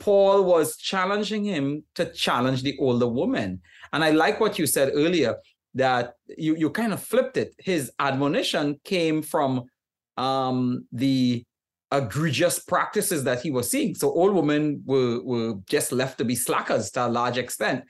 [0.00, 3.60] paul was challenging him to challenge the older woman.
[3.92, 5.36] And i like what you said earlier
[5.74, 9.64] that you you kind of flipped it his admonition came from
[10.16, 11.44] um the
[11.92, 13.94] egregious practices that he was seeing.
[13.94, 17.84] So old women were, were just left to be slackers to a large extent.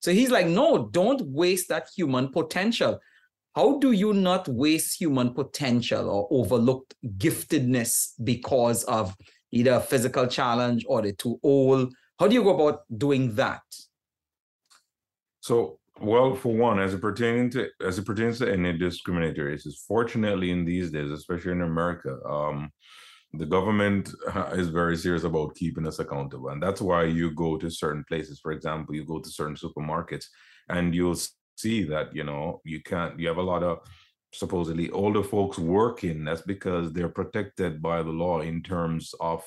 [0.00, 2.98] So he's like, no, don't waste that human potential.
[3.54, 9.16] How do you not waste human potential or overlook giftedness because of
[9.50, 11.92] either a physical challenge or they're too old?
[12.20, 13.62] How do you go about doing that?
[15.40, 19.84] So Well, for one, as it pertains to as it pertains to any discriminatory races,
[19.86, 22.70] fortunately in these days, especially in America, um,
[23.32, 24.10] the government
[24.52, 28.38] is very serious about keeping us accountable, and that's why you go to certain places.
[28.40, 30.26] For example, you go to certain supermarkets,
[30.68, 31.16] and you'll
[31.56, 33.18] see that you know you can't.
[33.18, 33.80] You have a lot of
[34.32, 36.24] supposedly older folks working.
[36.24, 39.44] That's because they're protected by the law in terms of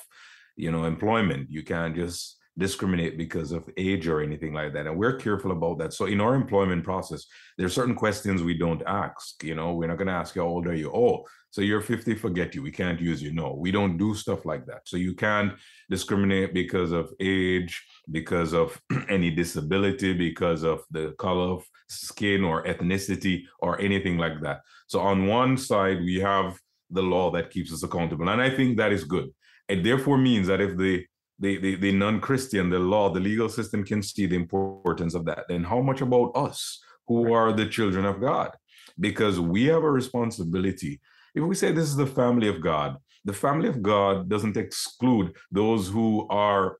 [0.56, 1.50] you know employment.
[1.50, 4.86] You can't just discriminate because of age or anything like that.
[4.86, 5.94] And we're careful about that.
[5.94, 9.42] So in our employment process, there are certain questions we don't ask.
[9.42, 10.92] You know, we're not going to ask you how old are you?
[10.94, 12.62] Oh, so you're 50, forget you.
[12.62, 13.32] We can't use you.
[13.32, 14.82] No, we don't do stuff like that.
[14.86, 15.52] So you can't
[15.90, 22.64] discriminate because of age, because of any disability, because of the color of skin or
[22.64, 24.60] ethnicity or anything like that.
[24.86, 26.58] So on one side, we have
[26.90, 28.28] the law that keeps us accountable.
[28.28, 29.30] And I think that is good.
[29.68, 31.04] It therefore means that if the
[31.42, 35.44] the, the, the non-Christian, the law, the legal system can see the importance of that.
[35.48, 38.52] Then how much about us who are the children of God?
[39.00, 41.00] Because we have a responsibility.
[41.34, 45.34] If we say this is the family of God, the family of God doesn't exclude
[45.50, 46.78] those who are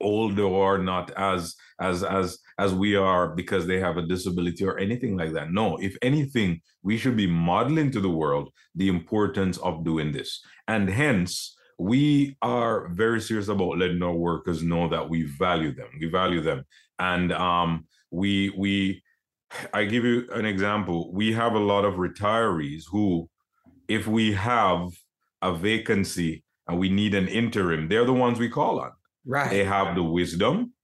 [0.00, 4.78] older or not as as as as we are because they have a disability or
[4.78, 9.58] anything like that no if anything we should be modeling to the world the importance
[9.58, 15.08] of doing this and hence we are very serious about letting our workers know that
[15.08, 15.88] we value them.
[15.98, 16.66] We value them,
[16.98, 19.02] and um, we we.
[19.72, 21.10] I give you an example.
[21.12, 23.30] We have a lot of retirees who,
[23.88, 24.90] if we have
[25.40, 28.92] a vacancy and we need an interim, they're the ones we call on.
[29.24, 29.50] Right.
[29.50, 30.74] They have the wisdom,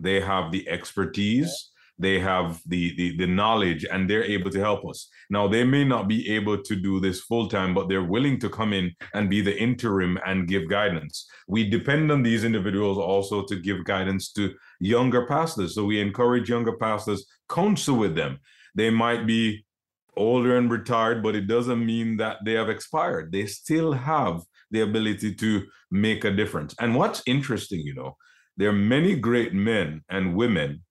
[0.00, 4.86] they have the expertise, they have the, the the knowledge and they're able to help
[4.88, 5.08] us.
[5.30, 8.48] Now they may not be able to do this full time but they're willing to
[8.48, 11.26] come in and be the interim and give guidance.
[11.48, 15.74] We depend on these individuals also to give guidance to younger pastors.
[15.74, 18.38] So we encourage younger pastors counsel with them.
[18.74, 19.64] They might be
[20.16, 23.32] older and retired but it doesn't mean that they have expired.
[23.32, 26.74] They still have the ability to make a difference.
[26.80, 28.16] And what's interesting you know
[28.56, 30.82] there are many great men and women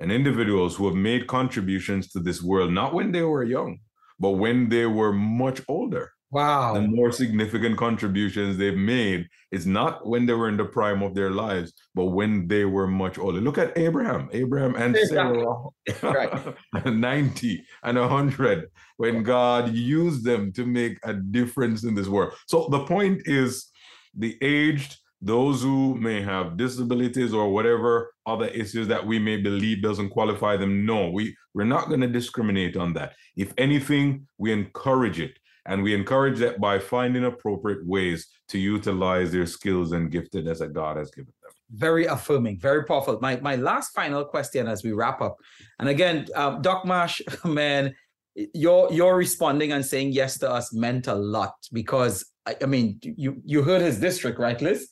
[0.00, 3.78] and individuals who have made contributions to this world, not when they were young,
[4.18, 6.10] but when they were much older.
[6.30, 6.74] Wow.
[6.74, 11.14] The more significant contributions they've made is not when they were in the prime of
[11.14, 13.40] their lives, but when they were much older.
[13.40, 15.54] Look at Abraham, Abraham and Sarah,
[16.02, 16.54] right.
[16.84, 22.32] 90 and 100, when God used them to make a difference in this world.
[22.48, 23.70] So the point is
[24.16, 29.82] the aged those who may have disabilities or whatever other issues that we may believe
[29.82, 33.14] doesn't qualify them no we we're not going to discriminate on that.
[33.36, 39.32] If anything we encourage it and we encourage that by finding appropriate ways to utilize
[39.32, 41.52] their skills and giftedness that god has given them.
[41.70, 43.18] Very affirming very powerful.
[43.20, 45.36] My my last final question as we wrap up
[45.78, 47.94] and again um, doc marsh man
[48.34, 53.40] your your responding and saying yes to us meant a lot because I, mean you
[53.44, 54.90] you heard his district right liz.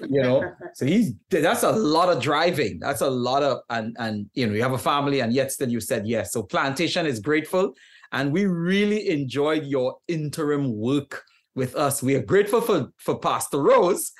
[0.00, 2.78] You know, so he's that's a lot of driving.
[2.78, 5.68] That's a lot of and and you know, you have a family and yet still
[5.68, 6.32] you said yes.
[6.32, 7.74] So plantation is grateful
[8.12, 11.24] and we really enjoyed your interim work
[11.54, 12.02] with us.
[12.02, 14.12] We are grateful for for Pastor Rose,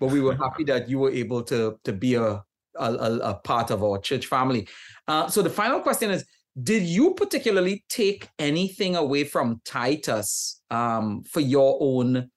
[0.00, 2.42] but we were happy that you were able to to be a
[2.78, 4.68] a, a part of our church family.
[5.08, 6.24] Uh, so the final question is
[6.62, 12.30] did you particularly take anything away from Titus um, for your own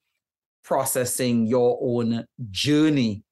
[0.69, 3.23] processing your own journey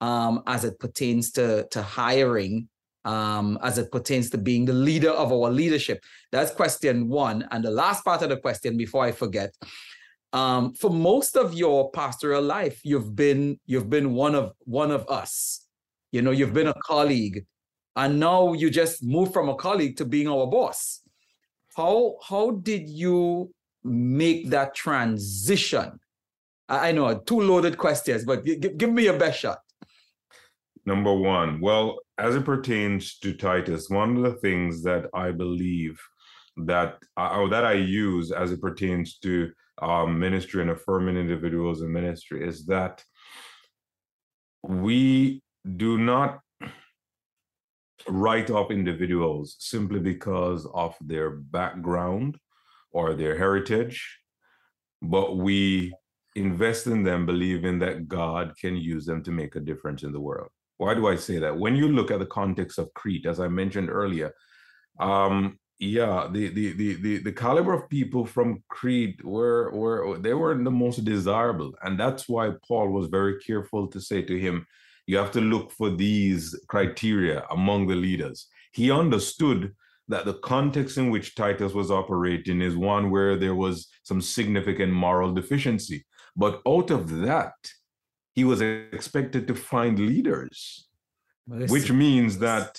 [0.00, 2.70] um, as it pertains to, to hiring,
[3.04, 6.02] um, as it pertains to being the leader of our leadership?
[6.32, 7.46] That's question one.
[7.50, 9.52] And the last part of the question, before I forget,
[10.32, 15.04] um, for most of your pastoral life, you've been you've been one of one of
[15.08, 15.66] us.
[16.12, 17.44] You know, you've been a colleague,
[17.94, 21.02] and now you just moved from a colleague to being our boss.
[21.76, 23.52] How how did you
[23.84, 26.00] make that transition?
[26.68, 29.58] I know two loaded questions, but give, give me your best shot.
[30.84, 36.00] Number one, well, as it pertains to Titus, one of the things that I believe
[36.58, 39.50] that uh, or that I use as it pertains to
[39.82, 43.04] um, ministry and affirming individuals in ministry is that
[44.62, 45.42] we
[45.76, 46.40] do not
[48.08, 52.38] write off individuals simply because of their background
[52.92, 54.18] or their heritage,
[55.02, 55.92] but we
[56.36, 60.20] invest in them believing that God can use them to make a difference in the
[60.20, 60.50] world.
[60.78, 61.56] Why do I say that?
[61.56, 64.32] When you look at the context of Crete, as I mentioned earlier,
[65.00, 70.32] um, yeah, the, the the the the caliber of people from Crete were were they
[70.32, 74.66] were the most desirable, and that's why Paul was very careful to say to him,
[75.06, 79.74] "You have to look for these criteria among the leaders." he understood
[80.08, 84.92] that the context in which Titus was operating is one where there was some significant
[84.92, 86.04] moral deficiency.
[86.36, 87.54] But out of that,
[88.34, 90.88] he was expected to find leaders,
[91.46, 92.78] which means that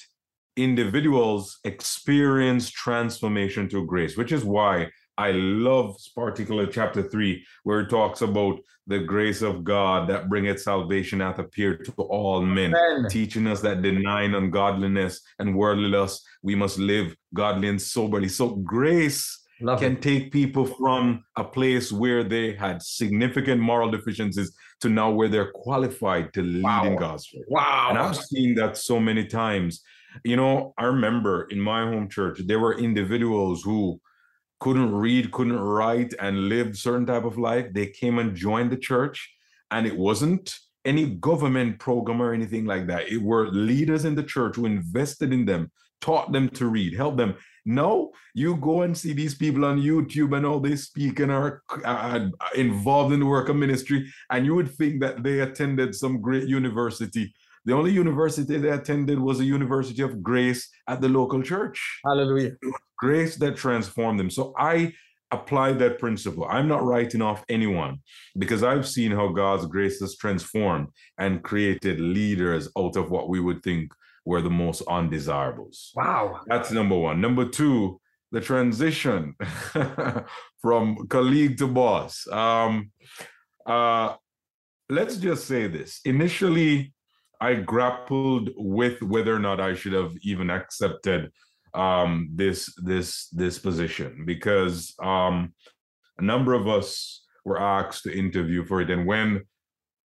[0.55, 7.89] individuals experience transformation through grace, which is why I love particular chapter three, where it
[7.89, 13.09] talks about the grace of God that bringeth salvation hath appeared to all men, Amen.
[13.09, 18.29] teaching us that denying ungodliness and worldliness, we must live godly and soberly.
[18.29, 20.01] So grace love can it.
[20.01, 25.51] take people from a place where they had significant moral deficiencies to now where they're
[25.51, 26.85] qualified to lead wow.
[26.85, 27.45] in God's church.
[27.49, 27.87] Wow.
[27.89, 29.81] And I've seen that so many times.
[30.23, 33.99] You know, I remember in my home church, there were individuals who
[34.59, 38.77] couldn't read, couldn't write, and lived certain type of life, they came and joined the
[38.77, 39.33] church.
[39.69, 43.09] And it wasn't any government program or anything like that.
[43.09, 47.17] It were leaders in the church who invested in them, taught them to read, helped
[47.17, 47.35] them.
[47.67, 51.61] No, you go and see these people on YouTube and all they speak and are
[51.83, 56.21] uh, involved in the work of ministry, and you would think that they attended some
[56.21, 57.33] great university.
[57.65, 61.99] The only university they attended was a University of Grace at the local church.
[62.05, 62.53] Hallelujah
[62.97, 64.29] grace that transformed them.
[64.29, 64.93] So I
[65.31, 66.45] apply that principle.
[66.49, 67.99] I'm not writing off anyone
[68.37, 70.87] because I've seen how God's grace has transformed
[71.17, 73.91] and created leaders out of what we would think
[74.27, 75.93] were the most undesirables.
[75.95, 76.41] Wow.
[76.47, 77.21] That's number one.
[77.21, 78.01] Number two,
[78.33, 79.35] the transition
[80.61, 82.27] from colleague to boss.
[82.27, 82.91] Um,
[83.65, 84.15] uh,
[84.89, 86.01] let's just say this.
[86.03, 86.93] Initially,
[87.39, 91.31] I grappled with whether or not I should have even accepted
[91.73, 95.53] um, this this this position because um,
[96.17, 99.43] a number of us were asked to interview for it, and when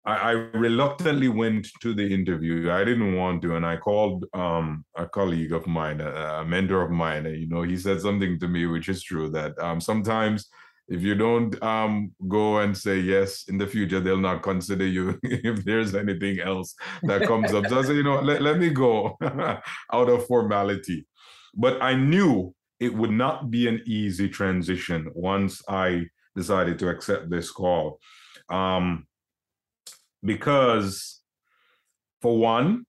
[0.03, 4.83] I, I, reluctantly went to the interview, I didn't want to, and I called um,
[4.95, 7.27] a colleague of mine, a, a, mentor of mine.
[7.27, 10.49] And, you know, he said something to me which is true that um, sometimes
[10.87, 15.19] if you don't um, go and say yes in the future, they'll not consider you
[15.23, 17.67] if there's anything else that comes up.
[17.67, 21.05] So I said, you know, let, let me go out of formality.
[21.53, 27.29] But I knew it would not be an easy transition once I decided to accept
[27.29, 27.99] this call.
[28.49, 29.05] Um,
[30.23, 31.21] because,
[32.21, 32.85] for one,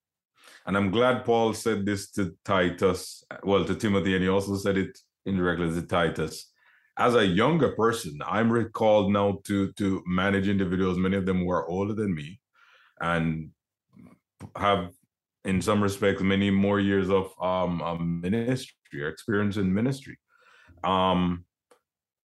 [0.67, 4.79] and I'm glad Paul said this to Titus, well, to Timothy, and he also said
[4.79, 6.51] it indirectly to Titus.
[6.99, 11.51] As a younger person, I'm recalled now to to manage individuals, many of them who
[11.51, 12.39] are older than me,
[13.01, 13.51] and
[14.57, 14.91] have
[15.45, 20.19] in some respects many more years of um, ministry or experience in ministry.
[20.85, 21.45] Um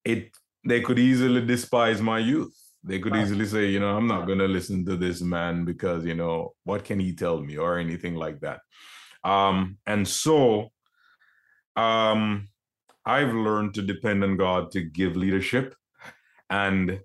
[0.05, 0.31] it
[0.65, 4.39] they could easily despise my youth they could easily say you know i'm not going
[4.39, 7.57] to listen to this man because you know what can he tell me?
[7.57, 8.61] or anything like that.
[9.25, 10.71] Um and so
[11.77, 12.49] um
[13.05, 15.75] i've learned to depend on god to give leadership.
[16.51, 17.01] And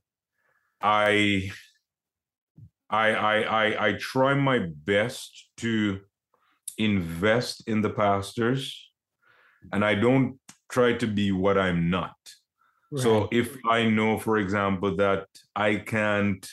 [0.82, 1.52] i
[2.90, 6.02] I, I I I try my best to
[6.78, 8.92] invest in the pastors,
[9.72, 12.16] and I don't try to be what I'm not.
[12.94, 13.04] Right.
[13.04, 16.48] So if I know, for example, that I can't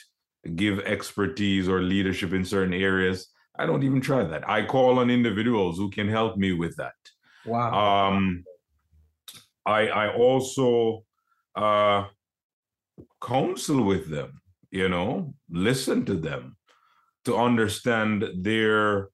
[0.55, 3.27] give expertise or leadership in certain areas,
[3.57, 4.49] I don't even try that.
[4.49, 6.93] I call on individuals who can help me with that.
[7.45, 8.07] Wow.
[8.07, 8.43] Um,
[9.65, 11.05] I I also
[11.55, 12.05] uh,
[13.21, 16.57] counsel with them you know listen to them
[17.25, 19.09] to understand their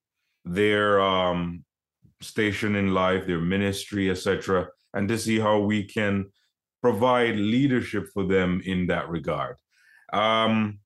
[0.45, 1.63] their um
[2.21, 6.25] station in life their ministry etc and to see how we can
[6.81, 9.55] provide leadership for them in that regard.
[10.13, 10.79] Um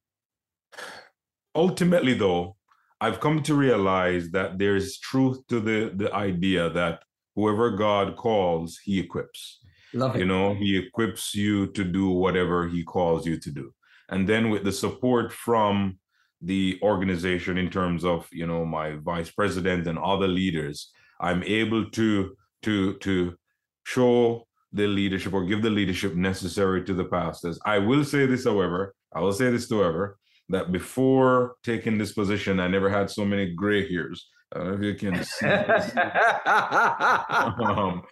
[1.56, 2.56] ultimately though
[3.02, 7.04] i've come to realize that there's truth to the the idea that
[7.36, 9.60] whoever god calls he equips.
[9.94, 10.20] Love it.
[10.20, 13.74] you know he equips you to do whatever he calls you to do.
[14.08, 16.00] And then with the support from
[16.42, 21.90] the organization in terms of you know my vice president and other leaders i'm able
[21.92, 23.36] to to to
[23.84, 28.46] show the leadership or give the leadership necessary to the pastors i will say this
[28.46, 30.18] however i will say this however
[30.50, 34.74] that before taking this position i never had so many gray hairs i don't know
[34.74, 35.48] if you can see
[37.66, 38.04] um,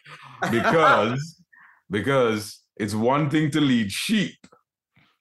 [0.51, 1.41] because
[1.89, 4.37] because it's one thing to lead sheep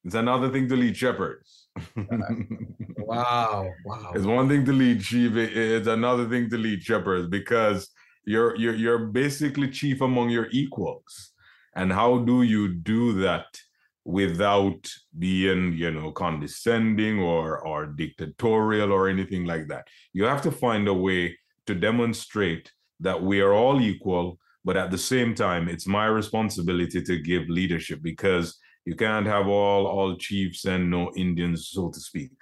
[0.09, 1.69] it's another thing to lead shepherds.
[1.97, 4.13] wow, wow.
[4.15, 5.37] It's one thing to lead sheep.
[5.37, 7.91] It's another thing to lead shepherds because
[8.29, 11.33] you're you're you're basically chief among your equals.
[11.75, 13.47] And how do you do that
[14.05, 19.87] without being, you know, condescending or or dictatorial or anything like that?
[20.13, 22.71] You have to find a way to demonstrate
[23.01, 27.49] that we are all equal, but at the same time, it's my responsibility to give
[27.49, 32.33] leadership because you can't have all all chiefs and no Indians, so to speak.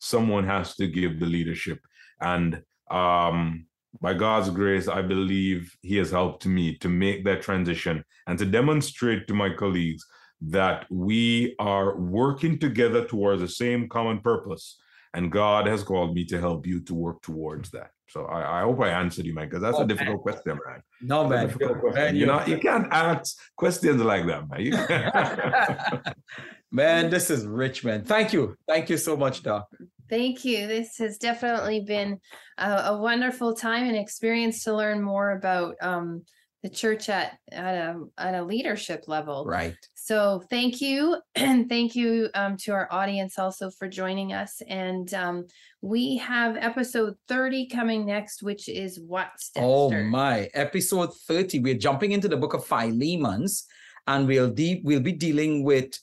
[0.00, 1.78] Someone has to give the leadership,
[2.20, 3.66] and um,
[4.00, 8.46] by God's grace, I believe He has helped me to make that transition and to
[8.46, 10.04] demonstrate to my colleagues
[10.42, 14.78] that we are working together towards the same common purpose.
[15.12, 17.90] And God has called me to help you to work towards that.
[18.08, 20.34] So I, I hope I answered you, man, because that's oh, a difficult man.
[20.34, 20.82] question, man.
[21.00, 21.50] No, man.
[21.50, 21.94] Question.
[21.94, 26.14] man you know, you can't ask questions like that, man.
[26.72, 28.04] man, this is rich, man.
[28.04, 28.56] Thank you.
[28.66, 29.68] Thank you so much, Doc.
[30.10, 30.66] Thank you.
[30.66, 32.18] This has definitely been
[32.58, 36.24] a, a wonderful time and experience to learn more about um,
[36.62, 39.44] the church at at a at a leadership level.
[39.46, 39.76] Right.
[39.94, 44.60] So thank you, and thank you um, to our audience also for joining us.
[44.68, 45.46] And um,
[45.80, 49.30] we have episode thirty coming next, which is what?
[49.56, 50.50] Oh my!
[50.54, 51.60] Episode thirty.
[51.60, 53.64] We're jumping into the book of Philemons,
[54.06, 55.98] and we'll de- we'll be dealing with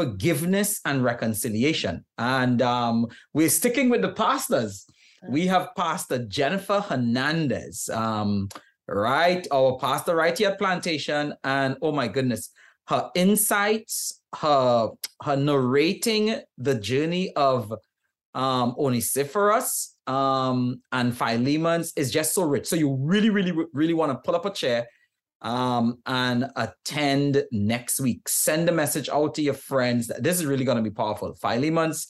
[0.00, 2.02] forgiveness and reconciliation.
[2.16, 4.86] And um, we're sticking with the pastors.
[5.28, 8.48] We have Pastor Jennifer Hernandez, um,
[8.88, 9.46] right?
[9.52, 11.34] Our pastor right here at Plantation.
[11.44, 12.48] And oh my goodness,
[12.88, 14.88] her insights, her
[15.22, 17.74] her narrating the journey of
[18.32, 22.66] um Onesiphorus um and Philemon's is just so rich.
[22.66, 24.86] So you really, really, really want to pull up a chair
[25.42, 28.28] um, and attend next week.
[28.28, 30.10] Send a message out to your friends.
[30.18, 31.34] This is really going to be powerful.
[31.34, 32.06] Philemon's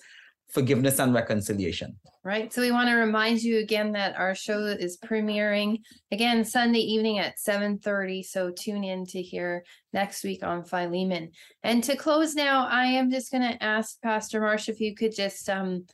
[0.51, 1.97] forgiveness and reconciliation.
[2.25, 2.53] Right.
[2.53, 7.19] So we want to remind you again that our show is premiering again Sunday evening
[7.19, 8.25] at 7:30.
[8.25, 11.31] So tune in to hear next week on Philemon.
[11.63, 15.15] And to close now, I am just going to ask Pastor Marsh if you could
[15.15, 15.87] just um,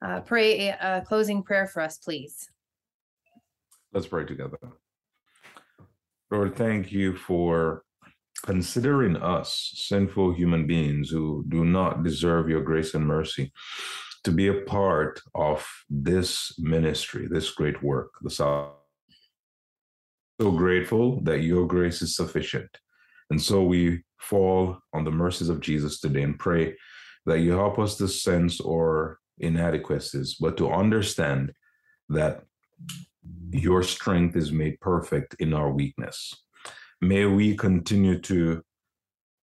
[0.00, 2.48] uh, pray a, a closing prayer for us, please.
[3.92, 4.58] Let's pray together.
[6.30, 7.84] Lord, thank you for
[8.44, 13.52] considering us, sinful human beings who do not deserve your grace and mercy,
[14.24, 18.30] to be a part of this ministry, this great work, the.
[20.38, 22.68] So grateful that your grace is sufficient.
[23.30, 26.76] And so we fall on the mercies of Jesus today and pray
[27.24, 31.52] that you help us to sense our inadequacies, but to understand
[32.10, 32.42] that
[33.50, 36.34] your strength is made perfect in our weakness.
[37.00, 38.62] May we continue to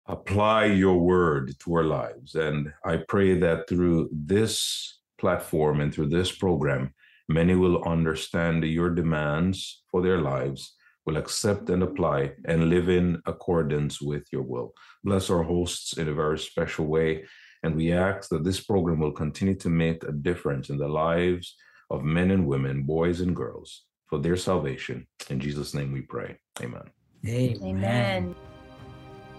[0.07, 2.35] apply your word to our lives.
[2.35, 6.93] And I pray that through this platform and through this program,
[7.29, 13.21] many will understand your demands for their lives, will accept and apply, and live in
[13.25, 14.73] accordance with your will.
[15.03, 17.25] Bless our hosts in a very special way.
[17.63, 21.55] And we ask that this program will continue to make a difference in the lives
[21.91, 25.05] of men and women, boys and girls, for their salvation.
[25.29, 26.39] In Jesus' name we pray.
[26.61, 26.83] Amen.
[27.27, 27.57] Amen.
[27.61, 28.35] Amen.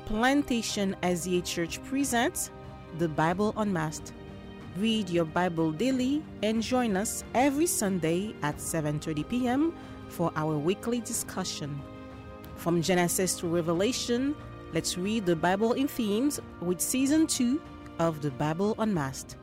[0.04, 2.50] Plantation SDA Church presents
[2.98, 4.12] the Bible Unmasked.
[4.76, 9.74] Read your Bible daily and join us every Sunday at 7:30 p.m.
[10.08, 11.80] for our weekly discussion.
[12.56, 14.34] From Genesis to Revelation,
[14.72, 17.60] let's read the Bible in themes with season 2
[17.98, 19.36] of the Bible Unmasked.